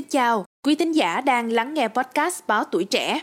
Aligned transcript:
Xin 0.00 0.08
chào, 0.08 0.44
quý 0.64 0.74
thính 0.74 0.92
giả 0.92 1.20
đang 1.20 1.52
lắng 1.52 1.74
nghe 1.74 1.88
podcast 1.88 2.40
Báo 2.46 2.64
Tuổi 2.64 2.84
Trẻ. 2.84 3.20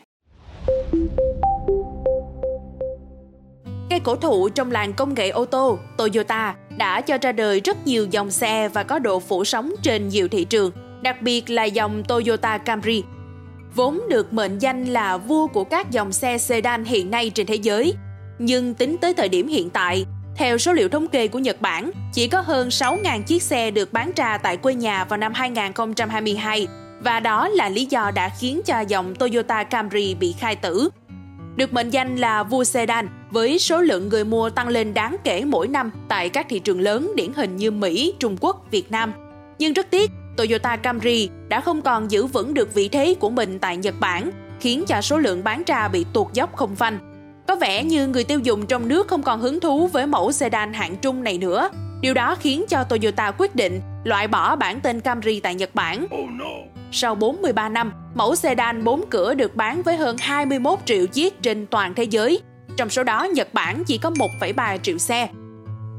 Cây 3.90 4.00
cổ 4.04 4.16
thụ 4.16 4.50
trong 4.50 4.72
làng 4.72 4.94
công 4.94 5.14
nghệ 5.14 5.30
ô 5.30 5.46
tô 5.46 5.80
Toyota 5.98 6.56
đã 6.78 7.02
cho 7.02 7.18
ra 7.22 7.32
đời 7.32 7.62
rất 7.64 7.88
nhiều 7.88 8.08
dòng 8.12 8.32
xe 8.32 8.70
và 8.70 8.84
có 8.84 9.00
độ 9.00 9.20
phủ 9.20 9.44
sóng 9.44 9.72
trên 9.82 10.10
nhiều 10.10 10.28
thị 10.28 10.44
trường, 10.44 10.72
đặc 11.02 11.22
biệt 11.22 11.50
là 11.50 11.64
dòng 11.64 12.04
Toyota 12.08 12.58
Camry. 12.58 13.04
Vốn 13.76 14.02
được 14.10 14.34
mệnh 14.34 14.60
danh 14.60 14.86
là 14.86 15.18
vua 15.18 15.48
của 15.48 15.64
các 15.64 15.92
dòng 15.92 16.12
xe 16.12 16.38
sedan 16.38 16.86
hiện 16.86 17.12
nay 17.12 17.32
trên 17.36 17.48
thế 17.48 17.56
giới. 17.56 17.94
Nhưng 18.40 18.74
tính 18.74 18.98
tới 19.02 19.14
thời 19.14 19.30
điểm 19.30 19.48
hiện 19.48 19.70
tại, 19.70 20.06
theo 20.38 20.58
số 20.58 20.74
liệu 20.74 20.90
thống 20.90 21.08
kê 21.08 21.28
của 21.28 21.40
Nhật 21.40 21.62
Bản, 21.62 21.92
chỉ 22.14 22.28
có 22.28 22.42
hơn 22.42 22.70
6.000 22.70 23.24
chiếc 23.24 23.44
xe 23.44 23.72
được 23.72 23.94
bán 23.94 24.12
ra 24.16 24.38
tại 24.38 24.58
quê 24.58 24.76
nhà 24.76 25.06
vào 25.06 25.18
năm 25.18 25.34
2022 25.34 26.68
và 27.00 27.20
đó 27.20 27.48
là 27.48 27.70
lý 27.70 27.86
do 27.86 28.12
đã 28.12 28.30
khiến 28.40 28.62
cho 28.66 28.80
dòng 28.80 29.16
Toyota 29.16 29.64
Camry 29.64 30.16
bị 30.16 30.36
khai 30.40 30.56
tử. 30.56 30.90
Được 31.56 31.74
mệnh 31.74 31.90
danh 31.90 32.16
là 32.16 32.44
vua 32.44 32.64
sedan 32.64 33.10
với 33.32 33.60
số 33.60 33.82
lượng 33.82 34.10
người 34.10 34.26
mua 34.26 34.50
tăng 34.50 34.68
lên 34.68 34.94
đáng 34.94 35.16
kể 35.24 35.46
mỗi 35.46 35.68
năm 35.68 35.92
tại 36.08 36.30
các 36.30 36.46
thị 36.50 36.60
trường 36.60 36.82
lớn 36.82 37.12
điển 37.16 37.34
hình 37.34 37.56
như 37.56 37.72
Mỹ, 37.72 38.14
Trung 38.20 38.38
Quốc, 38.42 38.66
Việt 38.72 38.92
Nam. 38.92 39.14
Nhưng 39.60 39.74
rất 39.74 39.90
tiếc, 39.90 40.12
Toyota 40.38 40.76
Camry 40.76 41.30
đã 41.48 41.62
không 41.62 41.82
còn 41.82 42.12
giữ 42.12 42.26
vững 42.26 42.54
được 42.54 42.74
vị 42.74 42.90
thế 42.90 43.16
của 43.20 43.30
mình 43.30 43.60
tại 43.60 43.78
Nhật 43.78 43.96
Bản, 44.00 44.32
khiến 44.60 44.86
cho 44.88 45.02
số 45.02 45.18
lượng 45.18 45.44
bán 45.44 45.64
ra 45.68 45.88
bị 45.88 46.06
tuột 46.14 46.34
dốc 46.34 46.56
không 46.56 46.76
phanh. 46.76 47.17
Có 47.48 47.56
vẻ 47.56 47.84
như 47.84 48.08
người 48.08 48.24
tiêu 48.24 48.40
dùng 48.40 48.66
trong 48.66 48.88
nước 48.88 49.08
không 49.08 49.24
còn 49.24 49.40
hứng 49.40 49.60
thú 49.60 49.88
với 49.88 50.08
mẫu 50.08 50.32
sedan 50.32 50.74
hạng 50.74 50.96
trung 50.96 51.24
này 51.24 51.38
nữa. 51.38 51.70
Điều 52.02 52.14
đó 52.14 52.36
khiến 52.40 52.66
cho 52.70 52.84
Toyota 52.84 53.32
quyết 53.32 53.56
định 53.56 53.82
loại 54.04 54.28
bỏ 54.28 54.56
bản 54.56 54.80
tên 54.82 55.02
Camry 55.02 55.40
tại 55.40 55.56
Nhật 55.56 55.76
Bản. 55.76 56.04
Oh 56.04 56.30
no. 56.30 56.46
Sau 56.92 57.16
43 57.16 57.70
năm, 57.70 57.94
mẫu 58.16 58.36
sedan 58.36 58.84
4 58.84 59.10
cửa 59.10 59.34
được 59.34 59.56
bán 59.56 59.82
với 59.82 59.98
hơn 59.98 60.18
21 60.20 60.80
triệu 60.86 61.06
chiếc 61.08 61.42
trên 61.42 61.66
toàn 61.66 61.94
thế 61.94 62.04
giới. 62.04 62.42
Trong 62.78 62.90
số 62.90 63.04
đó, 63.04 63.28
Nhật 63.34 63.54
Bản 63.54 63.84
chỉ 63.88 63.98
có 63.98 64.10
1,3 64.10 64.78
triệu 64.78 64.98
xe. 64.98 65.30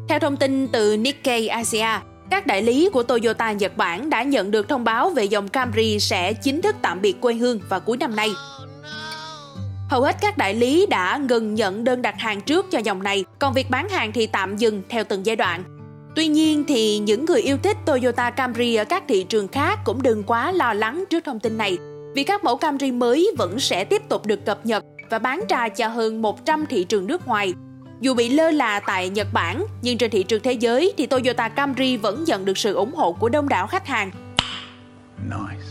Theo 0.09 0.19
thông 0.19 0.37
tin 0.37 0.69
từ 0.69 0.97
Nikkei 0.97 1.49
Asia, 1.49 1.89
các 2.31 2.47
đại 2.47 2.63
lý 2.63 2.91
của 2.93 3.03
Toyota 3.03 3.53
Nhật 3.53 3.77
Bản 3.77 4.11
đã 4.11 4.23
nhận 4.23 4.51
được 4.51 4.69
thông 4.69 4.85
báo 4.85 5.11
về 5.11 5.25
dòng 5.25 5.49
Camry 5.49 5.99
sẽ 5.99 6.33
chính 6.33 6.63
thức 6.63 6.77
tạm 6.83 7.01
biệt 7.01 7.21
quê 7.21 7.35
hương 7.35 7.61
vào 7.69 7.81
cuối 7.81 7.97
năm 7.97 8.17
nay. 8.17 8.31
Hầu 9.89 10.03
hết 10.03 10.17
các 10.21 10.39
đại 10.39 10.55
lý 10.55 10.87
đã 10.87 11.21
ngừng 11.29 11.55
nhận 11.55 11.85
đơn 11.85 12.03
đặt 12.03 12.15
hàng 12.19 12.41
trước 12.41 12.67
cho 12.71 12.79
dòng 12.79 13.03
này, 13.03 13.25
còn 13.39 13.55
việc 13.55 13.71
bán 13.71 13.89
hàng 13.89 14.13
thì 14.13 14.27
tạm 14.27 14.57
dừng 14.57 14.83
theo 14.89 15.05
từng 15.05 15.27
giai 15.27 15.37
đoạn. 15.37 15.63
Tuy 16.17 16.27
nhiên 16.27 16.65
thì 16.69 16.99
những 16.99 17.25
người 17.25 17.41
yêu 17.41 17.57
thích 17.63 17.77
Toyota 17.85 18.31
Camry 18.31 18.75
ở 18.75 18.85
các 18.85 19.03
thị 19.09 19.25
trường 19.25 19.49
khác 19.49 19.79
cũng 19.85 20.03
đừng 20.03 20.23
quá 20.23 20.53
lo 20.53 20.73
lắng 20.73 21.05
trước 21.11 21.25
thông 21.25 21.41
tin 21.41 21.59
này, 21.59 21.79
vì 22.15 22.25
các 22.25 22.45
mẫu 22.45 22.57
Camry 22.57 22.93
mới 22.93 23.31
vẫn 23.39 23.61
sẽ 23.61 23.85
tiếp 23.85 24.03
tục 24.09 24.27
được 24.27 24.45
cập 24.45 24.67
nhật 24.67 24.85
và 25.11 25.19
bán 25.19 25.41
ra 25.49 25.69
cho 25.69 25.89
hơn 25.89 26.23
100 26.23 26.67
thị 26.67 26.85
trường 26.85 27.07
nước 27.07 27.27
ngoài. 27.27 27.55
Dù 28.01 28.15
bị 28.15 28.29
lơ 28.29 28.51
là 28.51 28.81
tại 28.81 29.09
Nhật 29.09 29.27
Bản, 29.33 29.65
nhưng 29.83 29.99
trên 29.99 30.11
thị 30.11 30.23
trường 30.23 30.43
thế 30.43 30.53
giới 30.53 30.93
thì 30.97 31.07
Toyota 31.07 31.49
Camry 31.49 31.97
vẫn 31.97 32.25
nhận 32.25 32.45
được 32.45 32.59
sự 32.59 32.75
ủng 32.75 32.95
hộ 32.95 33.13
của 33.13 33.29
đông 33.29 33.49
đảo 33.49 33.67
khách 33.67 33.87
hàng. 33.87 34.11
Nice. 35.31 35.65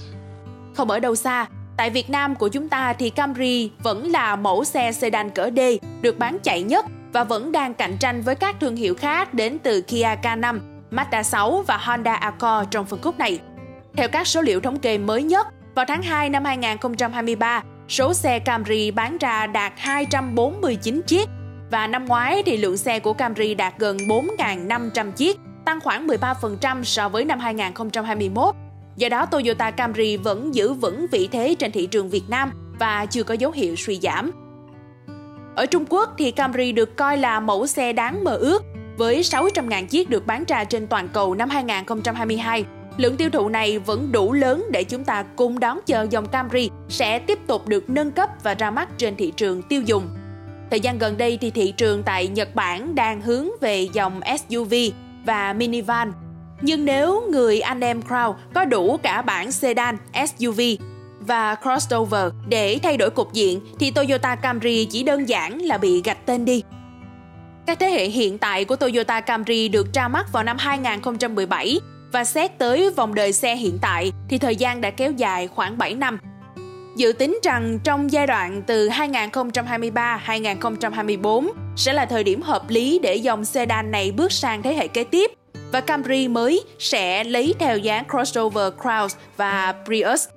Không 0.74 0.90
ở 0.90 1.00
đâu 1.00 1.16
xa, 1.16 1.46
Tại 1.78 1.90
Việt 1.90 2.10
Nam 2.10 2.36
của 2.36 2.48
chúng 2.48 2.70
ta 2.70 2.94
thì 2.94 3.10
Camry 3.10 3.72
vẫn 3.84 4.12
là 4.12 4.36
mẫu 4.36 4.64
xe 4.64 4.92
sedan 4.92 5.30
cỡ 5.30 5.50
D 5.56 5.60
được 6.02 6.20
bán 6.20 6.38
chạy 6.44 6.62
nhất 6.62 6.86
và 7.14 7.24
vẫn 7.24 7.52
đang 7.52 7.74
cạnh 7.74 7.98
tranh 8.00 8.22
với 8.22 8.36
các 8.36 8.56
thương 8.60 8.76
hiệu 8.76 8.96
khác 8.96 9.34
đến 9.34 9.58
từ 9.64 9.82
Kia 9.82 10.16
K5, 10.22 10.60
Mazda 10.92 11.24
6 11.24 11.64
và 11.68 11.78
Honda 11.78 12.14
Accord 12.14 12.70
trong 12.72 12.86
phân 12.86 13.02
khúc 13.02 13.18
này. 13.18 13.40
Theo 13.96 14.08
các 14.08 14.28
số 14.28 14.42
liệu 14.42 14.60
thống 14.60 14.80
kê 14.80 14.98
mới 14.98 15.24
nhất, 15.24 15.48
vào 15.76 15.86
tháng 15.86 16.02
2 16.02 16.30
năm 16.30 16.46
2023, 16.46 17.64
số 17.90 18.14
xe 18.14 18.40
Camry 18.40 18.92
bán 18.92 19.18
ra 19.18 19.48
đạt 19.48 19.74
249 19.78 21.02
chiếc 21.08 21.30
và 21.72 21.88
năm 21.88 22.06
ngoái 22.06 22.44
thì 22.46 22.58
lượng 22.58 22.78
xe 22.78 23.00
của 23.00 23.14
Camry 23.14 23.56
đạt 23.56 23.74
gần 23.78 23.98
4.500 23.98 25.12
chiếc, 25.12 25.38
tăng 25.66 25.80
khoảng 25.80 26.08
13% 26.08 26.84
so 26.84 27.10
với 27.10 27.26
năm 27.26 27.40
2021 27.40 28.56
Do 28.98 29.10
đó, 29.10 29.26
Toyota 29.26 29.72
Camry 29.72 30.18
vẫn 30.18 30.56
giữ 30.56 30.74
vững 30.74 31.06
vị 31.12 31.30
thế 31.32 31.56
trên 31.60 31.72
thị 31.72 31.86
trường 31.86 32.10
Việt 32.10 32.30
Nam 32.30 32.52
và 32.80 33.06
chưa 33.06 33.24
có 33.24 33.34
dấu 33.34 33.52
hiệu 33.52 33.76
suy 33.76 34.00
giảm. 34.02 34.32
Ở 35.56 35.66
Trung 35.66 35.86
Quốc 35.90 36.16
thì 36.18 36.32
Camry 36.32 36.72
được 36.72 36.96
coi 36.96 37.18
là 37.18 37.40
mẫu 37.40 37.68
xe 37.68 37.94
đáng 37.94 38.24
mơ 38.24 38.36
ước 38.36 38.64
với 38.98 39.22
600.000 39.22 39.88
chiếc 39.88 40.10
được 40.10 40.28
bán 40.28 40.44
ra 40.48 40.64
trên 40.64 40.88
toàn 40.88 41.10
cầu 41.14 41.36
năm 41.36 41.50
2022. 41.50 42.66
Lượng 42.98 43.18
tiêu 43.18 43.30
thụ 43.30 43.50
này 43.50 43.80
vẫn 43.80 44.12
đủ 44.12 44.34
lớn 44.34 44.66
để 44.72 44.84
chúng 44.84 45.04
ta 45.04 45.24
cùng 45.36 45.60
đón 45.60 45.80
chờ 45.86 46.08
dòng 46.10 46.28
Camry 46.28 46.70
sẽ 46.90 47.20
tiếp 47.20 47.40
tục 47.48 47.68
được 47.68 47.90
nâng 47.90 48.12
cấp 48.12 48.30
và 48.44 48.54
ra 48.54 48.72
mắt 48.72 48.90
trên 48.98 49.16
thị 49.16 49.34
trường 49.38 49.62
tiêu 49.62 49.82
dùng. 49.82 50.08
Thời 50.70 50.80
gian 50.80 50.98
gần 50.98 51.18
đây 51.18 51.38
thì 51.42 51.52
thị 51.52 51.74
trường 51.78 52.04
tại 52.04 52.28
Nhật 52.28 52.56
Bản 52.56 52.96
đang 52.96 53.22
hướng 53.22 53.50
về 53.62 53.82
dòng 53.94 54.20
SUV 54.50 54.74
và 55.26 55.54
minivan 55.54 56.12
nhưng 56.62 56.86
nếu 56.86 57.24
người 57.32 57.60
anh 57.60 57.80
em 57.80 58.02
Crown 58.02 58.34
có 58.54 58.66
đủ 58.66 58.98
cả 59.04 59.22
bản 59.22 59.52
sedan, 59.52 59.98
SUV 60.28 60.62
và 61.20 61.56
crossover 61.56 62.32
để 62.50 62.80
thay 62.84 62.98
đổi 62.98 63.10
cục 63.10 63.34
diện 63.34 63.62
thì 63.80 63.92
Toyota 63.92 64.36
Camry 64.36 64.86
chỉ 64.86 65.04
đơn 65.04 65.30
giản 65.30 65.62
là 65.62 65.78
bị 65.78 66.02
gạch 66.02 66.26
tên 66.26 66.46
đi. 66.46 66.64
Các 67.68 67.80
thế 67.80 67.90
hệ 67.90 68.06
hiện 68.06 68.38
tại 68.38 68.66
của 68.66 68.76
Toyota 68.76 69.22
Camry 69.22 69.68
được 69.68 69.88
ra 69.94 70.08
mắt 70.08 70.32
vào 70.32 70.44
năm 70.44 70.58
2017 70.60 71.80
và 72.12 72.24
xét 72.24 72.58
tới 72.58 72.92
vòng 72.92 73.16
đời 73.16 73.34
xe 73.34 73.56
hiện 73.56 73.78
tại 73.82 74.12
thì 74.30 74.38
thời 74.38 74.56
gian 74.56 74.82
đã 74.82 74.90
kéo 74.90 75.12
dài 75.12 75.48
khoảng 75.48 75.78
7 75.78 75.96
năm. 75.96 76.20
Dự 76.96 77.12
tính 77.12 77.40
rằng 77.44 77.80
trong 77.84 78.12
giai 78.12 78.28
đoạn 78.28 78.64
từ 78.68 78.90
2023-2024 78.90 81.48
sẽ 81.76 81.94
là 81.94 82.06
thời 82.06 82.24
điểm 82.24 82.42
hợp 82.42 82.70
lý 82.70 83.00
để 83.04 83.16
dòng 83.16 83.46
sedan 83.46 83.92
này 83.92 84.12
bước 84.12 84.32
sang 84.32 84.64
thế 84.64 84.74
hệ 84.74 84.88
kế 84.88 85.04
tiếp 85.04 85.32
và 85.72 85.82
Camry 85.82 86.28
mới 86.28 86.64
sẽ 86.80 87.24
lấy 87.24 87.56
theo 87.60 87.78
dáng 87.78 88.04
crossover 88.10 88.74
Crown 88.74 89.08
và 89.38 89.76
Prius. 89.86 90.28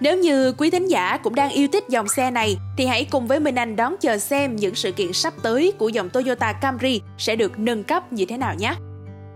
Nếu 0.00 0.18
như 0.18 0.52
quý 0.52 0.70
thính 0.70 0.86
giả 0.86 1.16
cũng 1.16 1.34
đang 1.34 1.50
yêu 1.50 1.68
thích 1.72 1.84
dòng 1.88 2.08
xe 2.08 2.30
này, 2.30 2.56
thì 2.76 2.86
hãy 2.86 3.04
cùng 3.10 3.26
với 3.26 3.40
Minh 3.40 3.54
Anh 3.54 3.76
đón 3.76 3.96
chờ 4.00 4.18
xem 4.18 4.56
những 4.56 4.74
sự 4.74 4.92
kiện 4.92 5.12
sắp 5.12 5.34
tới 5.42 5.72
của 5.78 5.88
dòng 5.88 6.10
Toyota 6.10 6.52
Camry 6.52 7.00
sẽ 7.18 7.36
được 7.36 7.58
nâng 7.58 7.84
cấp 7.84 8.12
như 8.12 8.24
thế 8.24 8.36
nào 8.36 8.54
nhé. 8.54 8.74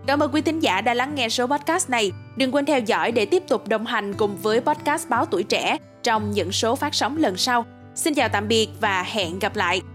Cảm 0.06 0.22
ơn 0.22 0.30
quý 0.34 0.40
thính 0.40 0.60
giả 0.60 0.80
đã 0.80 0.94
lắng 0.94 1.14
nghe 1.14 1.28
số 1.28 1.46
podcast 1.46 1.90
này. 1.90 2.12
Đừng 2.36 2.54
quên 2.54 2.66
theo 2.66 2.80
dõi 2.80 3.12
để 3.12 3.26
tiếp 3.26 3.42
tục 3.48 3.68
đồng 3.68 3.86
hành 3.86 4.14
cùng 4.14 4.36
với 4.36 4.60
podcast 4.60 5.08
Báo 5.08 5.26
Tuổi 5.26 5.42
Trẻ 5.42 5.78
trong 6.02 6.30
những 6.30 6.52
số 6.52 6.76
phát 6.76 6.94
sóng 6.94 7.16
lần 7.16 7.36
sau. 7.36 7.64
Xin 7.94 8.14
chào 8.14 8.28
tạm 8.28 8.48
biệt 8.48 8.68
và 8.80 9.02
hẹn 9.02 9.38
gặp 9.38 9.56
lại! 9.56 9.93